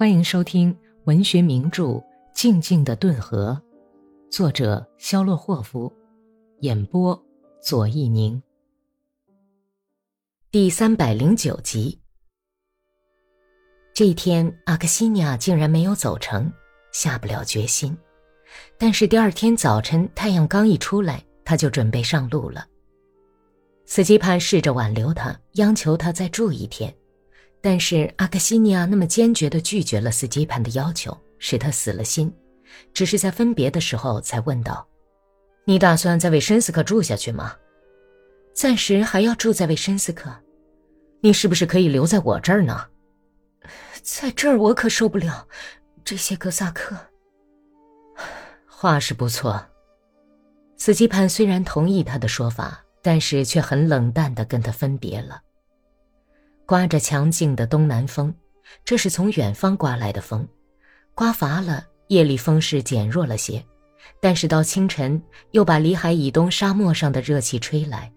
[0.00, 0.74] 欢迎收听
[1.04, 1.84] 文学名著
[2.32, 3.60] 《静静的顿河》，
[4.34, 5.92] 作者肖洛霍夫，
[6.60, 7.22] 演播
[7.60, 8.42] 左一宁。
[10.50, 12.00] 第三百零九集。
[13.92, 16.50] 这一天，阿克西尼亚竟然没有走成，
[16.92, 17.94] 下不了决心。
[18.78, 22.66] 但是第二天早晨，太阳刚一出来，他就准备上路了。
[23.84, 26.90] 斯基潘试着挽留他，央求他再住一天。
[27.60, 32.32] 但是阿克西尼亚那么坚决地拒绝了斯基潘的要求，使他死了心。
[32.94, 34.86] 只是在分别的时候才问道
[35.66, 37.54] ：“你打算在维申斯克住下去吗？
[38.54, 40.30] 暂时还要住在维申斯克？
[41.20, 42.86] 你是不是可以留在我这儿呢？
[44.02, 45.46] 在这儿我可受不了
[46.04, 46.96] 这些哥萨克。”
[48.66, 49.62] 话是不错。
[50.78, 55.42] 斯基潘虽然同意他的说法，但是却很冷淡地跟他分别了。
[56.70, 58.32] 刮着强劲的东南风，
[58.84, 60.46] 这是从远方刮来的风，
[61.16, 63.60] 刮乏了，夜里风势减弱了些，
[64.20, 68.08] 但是到清晨又把里海以东沙漠上的热气吹来，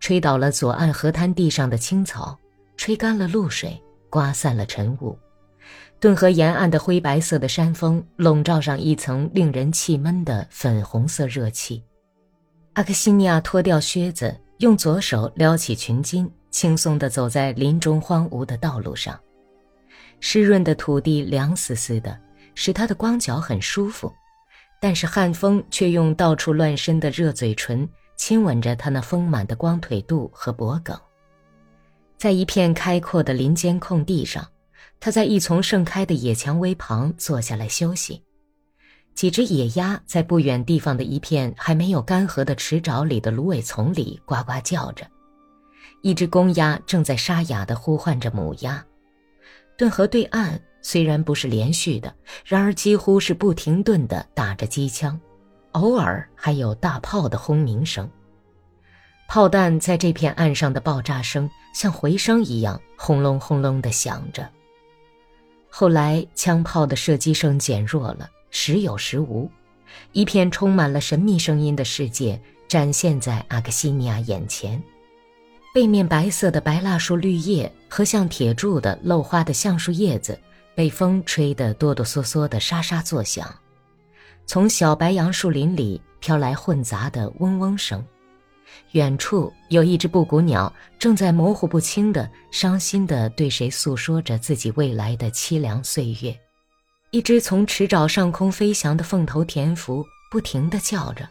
[0.00, 2.34] 吹倒了左岸河滩地上的青草，
[2.78, 3.78] 吹干了露水，
[4.08, 5.14] 刮散了晨雾，
[6.00, 11.84] 顿河沿岸的灰白色的山峰笼罩上一层令人气闷的粉红色热气。
[12.72, 16.26] 阿克西尼亚脱掉靴子，用左手撩起裙襟。
[16.50, 19.18] 轻松地走在林中荒芜的道路上，
[20.20, 22.18] 湿润的土地凉丝丝的，
[22.54, 24.12] 使他的光脚很舒服。
[24.80, 30.94] 但是汉风却用到处乱伸的热嘴唇亲吻着他那丰满的光腿肚和脖颈。
[32.16, 34.46] 在一片开阔的林间空地上，
[35.00, 38.22] 他在一丛盛开的野蔷薇旁坐下来休息。
[39.14, 45.04] 几只野鸭在不远地方的一片还没有干涸的池沼里的芦苇丛里呱呱叫着。
[46.02, 48.84] 一只公鸭正在沙哑地呼唤着母鸭。
[49.76, 55.20] 顿河对岸虽然不是连续的，然而几乎是不停顿地打着机枪，
[55.72, 58.08] 偶尔还有大炮的轰鸣声。
[59.28, 64.48] 炮弹在这片岸上的爆炸声像回声一样轰隆轰隆地响着。
[65.68, 69.50] 后来枪炮的射击声减弱了，时有时无，
[70.12, 74.82] 一片充满了神秘声音的世界展现在阿克西尼亚眼前。
[75.74, 80.38] 背面白色的白蜡树绿叶和像铁柱的漏花的橡树叶子，
[80.74, 83.54] 被风吹得哆哆嗦嗦的沙沙作响。
[84.46, 88.04] 从小白杨树林里飘来混杂的嗡嗡声。
[88.92, 96.34] 远处有一只布谷鸟正在模糊不清的、伤心地对谁诉说着自己未来的凄凉岁月。
[97.10, 101.28] 一只从池沼上空飞翔的凤头田蝠不停地叫着，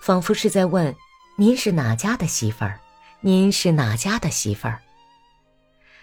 [0.00, 0.94] 仿佛是在问
[1.36, 2.78] ：“您是哪家的媳妇儿？”
[3.26, 4.82] 您是哪家的媳妇儿？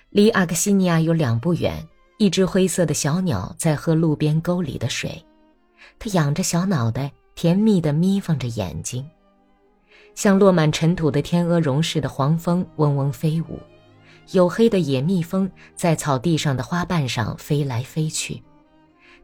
[0.10, 1.88] 离阿克西尼亚有两步远，
[2.18, 5.24] 一只灰色的小鸟在喝路边沟里的水，
[6.00, 9.08] 它仰着小脑袋，甜蜜地眯缝着眼睛。
[10.16, 13.60] 像落满尘土的天鹅绒似的黄蜂嗡嗡飞舞，
[14.28, 18.42] 黝黑的野蜜蜂在草地上的花瓣上飞来飞去，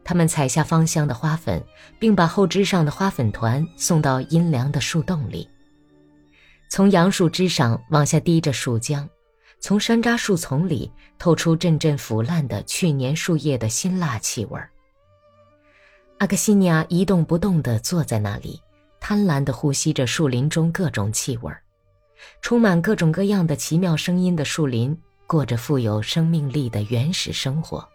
[0.04, 1.60] 它们采下芳香的花粉，
[1.98, 5.48] 并把后枝上的花粉团送到阴凉的树洞里。
[6.68, 9.08] 从杨树枝上往下滴着树浆，
[9.58, 14.60] 从山楂树丛里透出阵阵腐烂的去年树叶的辛辣气味。
[16.18, 18.60] 阿克西尼亚一动不动地坐在那里，
[19.00, 21.52] 贪婪地呼吸着树林中各种气味。
[22.42, 24.96] 充满各种各样的奇妙声音的树林，
[25.26, 27.88] 过着富有生命力的原始生活。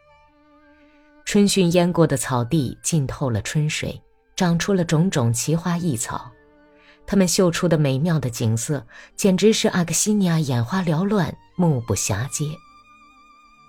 [1.26, 4.02] 春汛淹过的草地浸透了春水，
[4.36, 6.32] 长出了种种奇花异草。
[7.06, 12.46] 他们秀出的美妙的景色，简直是阿克西尼亚眼花缭乱、目不暇接。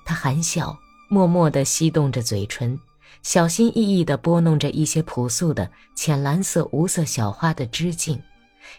[0.05, 0.78] 他含笑，
[1.09, 2.78] 默默地翕动着嘴唇，
[3.22, 8.21] 小心翼翼地拨弄着一些朴素的浅蓝色无色小花的枝茎，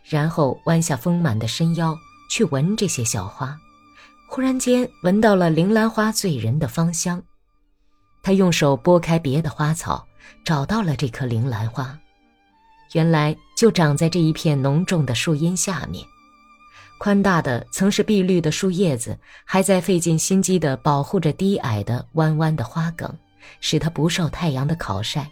[0.03, 1.97] 然后弯下丰满的身腰
[2.29, 3.57] 去闻这些小花。
[4.27, 7.21] 忽然间，闻到了铃兰花醉人的芳香。
[8.23, 10.07] 他用手拨开别的花草，
[10.43, 11.99] 找到了这颗铃兰花。
[12.93, 16.05] 原来就长在这一片浓重的树荫下面，
[16.97, 23.13] 宽大的曾是碧绿的树叶子，还在费尽心机地保护着低矮的弯弯的花梗，
[23.59, 25.29] 使它不受太阳的烤晒。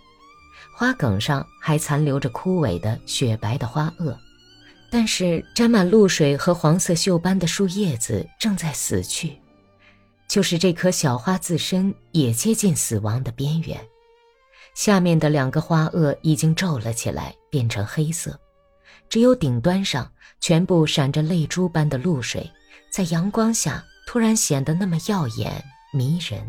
[0.76, 4.18] 花梗上还残留着枯萎的雪白的花萼，
[4.90, 9.38] 但是沾满露水和黄色锈斑的树叶子正在死去，
[10.28, 13.80] 就是这棵小花自身也接近死亡的边缘。
[14.74, 18.40] 下面的两个花萼已经皱了起来，变成黑色，
[19.08, 22.50] 只有顶端上全部闪着泪珠般的露水，
[22.92, 26.46] 在阳光下突然显得那么耀眼迷人。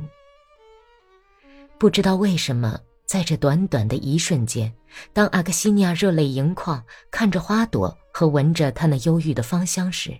[1.78, 4.72] 不知道为什么，在这短短的一瞬间，
[5.12, 10.18] 当阿克西尼亚热泪盈眶，看着花朵和闻着它那忧郁的芳香时，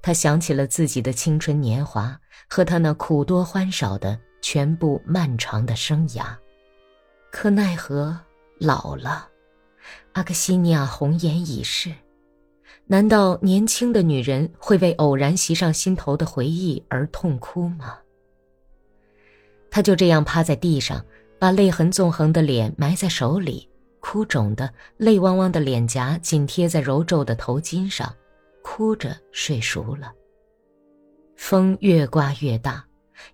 [0.00, 2.16] 他想起了自己的青春年华
[2.48, 6.26] 和他那苦多欢少的全部漫长的生涯。
[7.32, 8.16] 可奈何
[8.60, 9.26] 老了，
[10.12, 11.90] 阿克西尼亚红颜已逝。
[12.84, 17.98] 难道年轻的女人会为偶然袭上心头的回忆而痛哭吗？
[19.70, 21.02] 他就这样趴在地上，
[21.38, 23.66] 把泪痕纵横的脸埋在手里，
[23.98, 28.14] 哭肿的、泪汪汪的脸颊紧贴在柔皱的头巾上，
[28.62, 30.12] 哭着睡熟了。
[31.34, 32.84] 风越刮越大，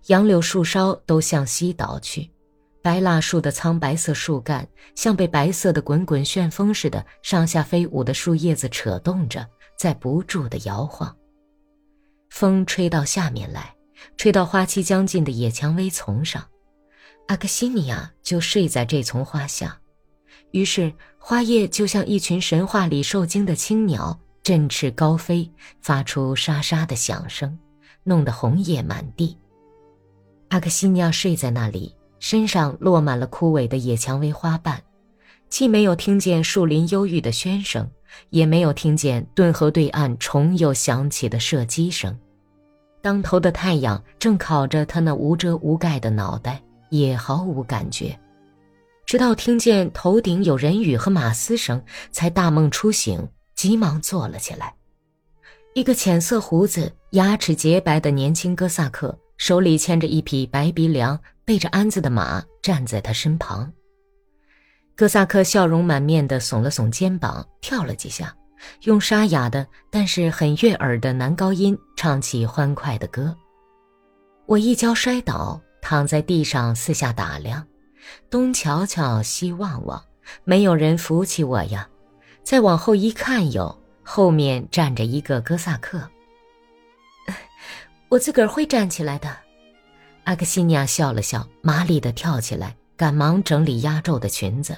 [0.05, 2.31] 杨柳树梢都向西倒去，
[2.89, 9.47] 白蜡树的苍白色树干像被白色的滚滚旋风似的上下飞舞的树叶子扯动着，
[9.77, 11.15] 在不住的摇晃。
[12.31, 13.71] 风吹到下面来。
[14.17, 16.43] 吹到花期将近的野蔷薇丛上，
[17.27, 19.79] 阿克西尼亚就睡在这丛花下。
[20.49, 25.47] 于是花叶就像一群神话里受惊的青鸟，振翅高飞，
[25.79, 27.55] 发出沙沙的响声，
[28.03, 29.37] 弄得红叶满地。
[30.47, 34.81] 阿克西尼亚睡在那里，身上落满了枯萎的野蔷薇花瓣，
[35.49, 37.89] 既没有听见树林忧郁的喧声，
[38.29, 42.17] 也没有听见顿河对岸重又响起的射击声。
[43.01, 48.17] 当头的太阳正烤着他那无遮无盖的脑袋，也毫无感觉。
[49.05, 51.81] 直到听见头顶有人语和马嘶声，
[52.11, 54.73] 才大梦初醒，急忙坐了起来。
[55.73, 61.17] 一个浅色胡子、牙齿洁白的年轻哥萨克，手里牵着一匹白鼻梁、
[61.49, 63.73] 背着鞍子的马，站在他身旁。
[64.95, 68.31] 哥萨克笑容满面地耸了耸肩膀，跳了几下。
[68.83, 73.35] 用沙哑的，但是很悦耳的男高音唱起欢快的歌。
[74.45, 77.65] 我一跤摔倒，躺在地上四下打量，
[78.29, 79.99] 东瞧瞧，西望望，
[80.43, 81.89] 没有人扶起我呀。
[82.43, 86.07] 再往后一看，有后面站着一个哥萨克。
[88.07, 89.35] 我自个儿会站起来的。
[90.29, 94.77] 阿克西尼亚笑了笑，麻利的跳起来，赶忙整理压皱的裙子。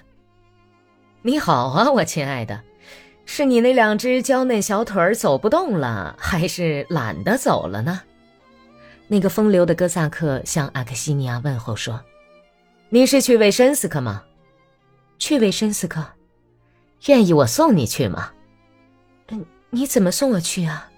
[1.24, 2.64] 你好啊，我亲爱的。
[3.26, 8.02] 是你那两只娇嫩小腿儿走不动了，还是懒得走了呢？
[9.10, 12.02] 那个风流的哥萨克向阿克西尼亚问候说
[12.88, 14.24] ：“你是去维申斯克吗？
[15.20, 16.02] 去维申斯克，
[17.08, 18.32] 愿意我送你去吗？
[19.28, 20.90] 嗯，你怎么送我去啊？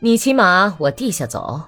[0.00, 1.62] 你骑马，我地下走，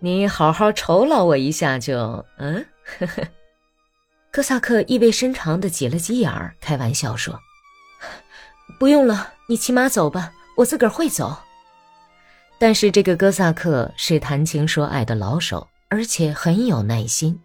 [0.00, 2.24] 你好好酬劳我一下就……
[2.38, 2.66] 嗯。”
[2.98, 3.22] 呵呵
[4.30, 7.38] 哥萨克意味深长的挤了挤眼儿，开玩笑说。
[8.78, 11.36] 不用了，你骑马走吧，我自个儿会走。
[12.58, 17.40] 但是这个哥萨克是谈情说爱的老手，而且很有耐心。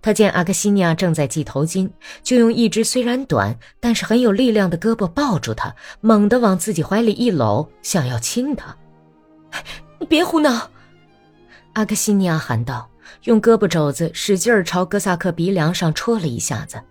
[0.00, 1.90] 他见阿克西尼亚正在系头巾，
[2.22, 8.76] 就用一只虽然短但是很有力量的胳膊抱住他，猛地往自己怀里一搂，想要亲他。
[9.98, 10.70] 你别胡闹！
[11.74, 12.90] 阿克西尼亚喊道，
[13.24, 16.82] 用胳膊肘子使劲朝哥萨克鼻梁上戳了一下子。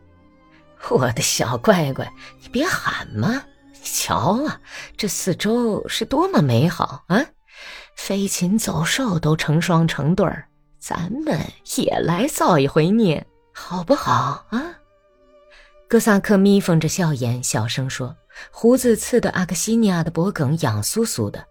[0.89, 2.11] 我的小乖乖，
[2.41, 3.43] 你别喊嘛！
[3.73, 4.59] 你瞧啊，
[4.97, 7.23] 这四周是多么美好啊！
[7.95, 10.47] 飞禽走兽都成双成对儿，
[10.79, 11.39] 咱们
[11.77, 13.23] 也来造一回孽，
[13.53, 14.79] 好不好啊？
[15.87, 18.15] 哥萨克眯缝着笑眼，小声说，
[18.49, 21.45] 胡子刺得阿克西尼亚的脖梗痒酥酥的。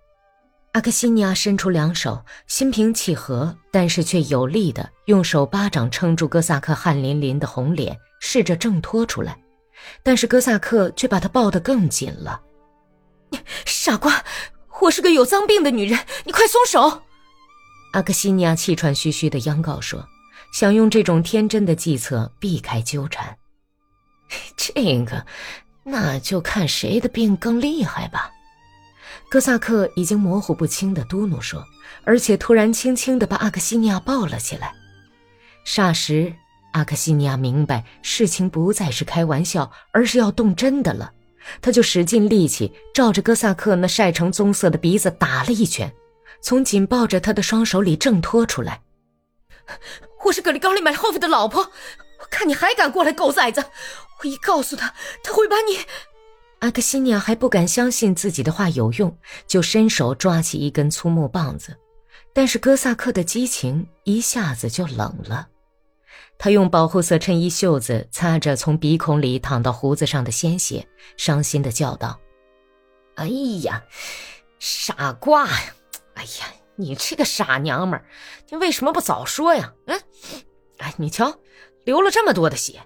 [0.73, 9.37] 阿克西尼亚伸出两手，心平气和，但是却有力的用手巴掌撑住哥萨克汗淋淋的红脸，试着挣脱出来。
[10.05, 12.41] 但是哥萨克却把他抱得更紧了。
[13.31, 14.25] 你傻瓜，
[14.81, 17.03] 我是个有脏病的女人，你快松手！
[17.93, 20.07] 阿克西尼亚气喘吁吁地央告说，
[20.53, 23.37] 想用这种天真的计策避开纠缠。
[24.57, 24.73] 这
[25.05, 25.27] 个，
[25.83, 28.31] 那就看谁的病更厉害吧。
[29.31, 31.65] 哥萨克已经模糊不清地嘟哝说，
[32.03, 34.75] 而且突然轻轻地把阿克西尼亚抱了起来。
[35.65, 36.35] 霎时。
[36.73, 41.13] 阿克西尼亚明白，事情不再是开玩笑，而是要动真的了。
[41.61, 45.93] 他就使尽力气，照着哥萨克那晒成棕色的鼻子打了一拳，
[46.41, 48.83] 从紧抱着他的双手里挣脱出来。
[50.25, 53.65] 我是格里高利买后夫的老婆，我看你还敢过来，狗崽子！
[54.21, 54.95] 我一告诉他，
[55.25, 55.79] 他会把你……
[56.61, 61.77] 阿克西尼亚还不敢相信自己的话有用，就伸手抓起一根粗木棒子，
[62.35, 65.49] 但是哥萨克的激情一下子就冷了。
[66.37, 70.87] 他用保护色衬衣袖子擦着从鼻孔里淌到胡子上的鲜血，
[71.17, 72.19] 伤心的叫道
[73.17, 73.27] ：“哎
[73.63, 73.83] 呀，
[74.59, 75.75] 傻瓜呀！
[76.15, 78.05] 哎呀，你这个傻娘们儿，
[78.51, 79.73] 你为什么不早说呀？
[79.87, 79.99] 嗯，
[80.79, 81.39] 哎，你瞧，
[81.85, 82.81] 流了这么多的血，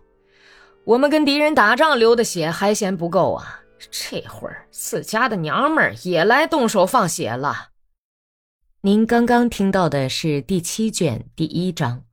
[0.85, 3.61] 我们跟敌人打仗流的血还嫌不够啊！
[3.91, 7.71] 这会儿自家的娘们儿也来动手放血了。
[8.83, 12.05] 您刚刚听到的是第七卷第一章。